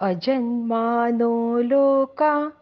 [0.00, 2.52] अजन्मानो लोका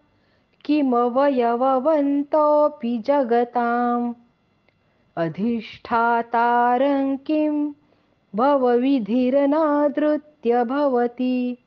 [0.64, 4.14] किमवयववन्तोऽपि जगताम्।
[5.16, 7.72] अधिष्ठातारं किं
[8.34, 11.58] भवविधिरनादृत्य भवति।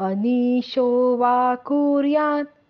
[0.00, 2.61] अनीशो वा कुर्यात्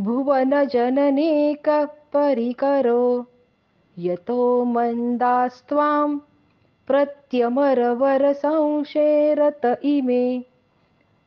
[0.00, 3.26] भुवनजननेकः परिकरो
[3.98, 6.18] यतो मन्दास्त्वां
[6.86, 10.44] प्रत्यमरवरसंशेरत इमे।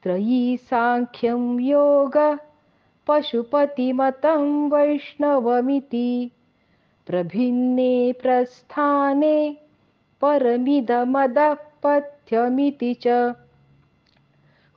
[0.03, 2.37] त्रयी साङ्ख्यं योगः
[3.07, 6.31] पशुपतिमतं वैष्णवमिति।
[7.07, 9.57] प्रभिन्ने प्रस्थाने
[10.21, 13.35] परमिदमदः पथ्यमिति च।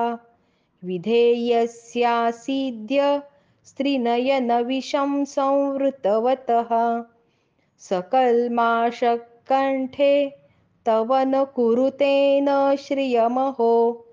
[0.84, 3.00] विधेयस्यासीद्य
[3.68, 6.70] स्त्रीनयनविषं संवृतवतः
[7.88, 10.14] सकल्माषकण्ठे
[10.86, 14.06] तव न कुरुतेन श्रियमहो।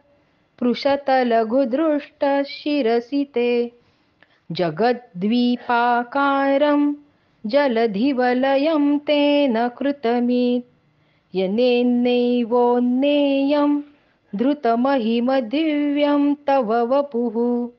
[0.59, 3.71] पृषतलघुदृष्टशिरसि ते।
[4.51, 6.94] जगद्वीपाकारं
[7.45, 13.81] जलधिवलयं तेन कृतमित्। यनेन्नैवोन्नेयं
[14.35, 17.69] धृतमहिमदिव्यं तव वपुः।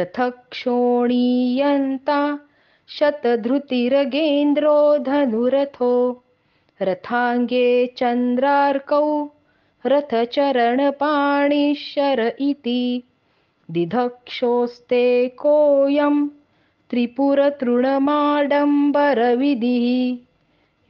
[0.00, 2.38] रथक्षोणीयन्ता
[2.88, 6.22] शतधृतिरगेन्द्रो धनुरथो।
[6.82, 9.28] रथाङ्गे चन्द्रार्कौ
[9.86, 13.02] रथचरणपाणिशर इति।
[13.70, 16.28] दिधक्षोस्ते कोऽयं
[16.92, 19.86] त्रिपुरतृणमाडम्बरविधिः।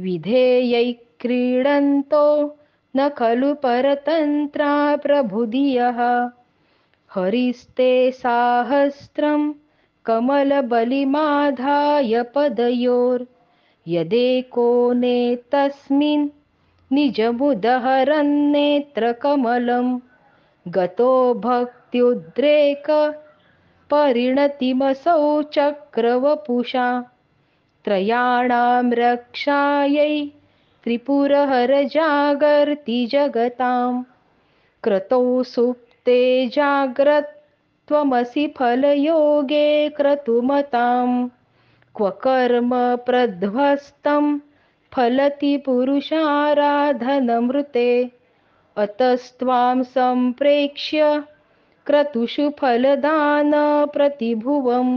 [0.04, 0.86] विधेयै
[1.20, 2.24] क्रीडन्तो
[2.96, 5.98] न खलु परतन्त्रा प्रभुधियः।
[7.14, 9.42] हरिस्ते साहस्रं
[10.06, 14.68] कमलबलिमाधाय पदयोर्यदेको
[15.02, 16.26] नेतस्मिन्
[16.92, 19.86] निजमुदहरन्नेत्रकमलं
[20.68, 21.12] गतो
[23.92, 26.84] भक्त्युद्रेकपरिणतिमसौ चक्रवपुषा।
[27.84, 30.14] त्रयाणां रक्षायै
[30.84, 33.90] त्रिपुरहरजागर्ति जगतां
[34.84, 36.20] क्रतौ सुप्ते
[36.54, 39.68] जाग्रत्वमसि फलयोगे
[39.98, 41.08] क्रतुमतां
[41.94, 42.72] क्व कर्म
[43.06, 44.24] प्रध्वस्तं
[44.94, 47.90] फलति पुरुषाराधनमृते।
[48.76, 51.00] अतस्त्वां सम्प्रेक्ष्य
[51.86, 54.88] क्रतुषु फलदानप्रतिभुवं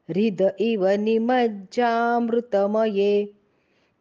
[0.09, 3.33] हृद इव निमज्जामृतमये।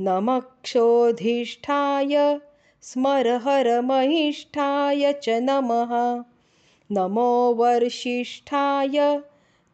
[0.00, 2.38] नमक्षोधिष्ठाय
[2.82, 6.24] स्मरहरमहिष्ठाय च नमः।
[6.92, 9.20] नमो वर्षिष्ठाय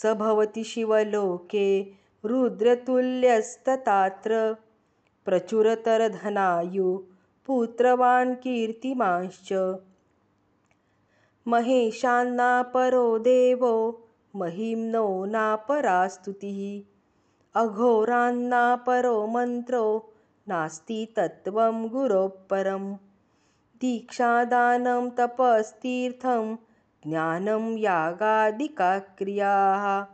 [0.00, 1.68] स भवति शिवलोके
[2.30, 4.32] रुद्रतुल्यस्ततात्र
[5.28, 7.00] प्रचुरतरधनायुः
[8.34, 9.76] कीर्तिमांश्च।
[11.48, 20.12] महेशान्नापरो देवो महिम्नो नापरा स्तुतिः अघोरान्नापरो मन्त्रो
[20.48, 22.96] नास्ति तत्त्वं गुरोः परम्
[23.80, 26.56] दीक्षादानं तपस्तीर्थं
[27.06, 30.06] ज्ञानं यागादिकाक्रियाः।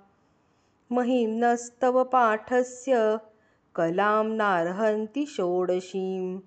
[0.93, 3.19] महिम्नस्तव पाठस्य
[3.77, 6.41] कलां नार्हन्ति षोडशीं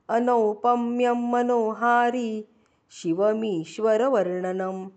[0.10, 2.46] अनौपम्यं मनोहारी
[2.92, 4.90] शिवमीश्वरवर्णनम्